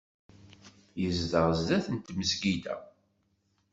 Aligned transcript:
Yezdeɣ 1.01 1.47
sdat 1.59 1.85
tmesgida. 2.05 2.75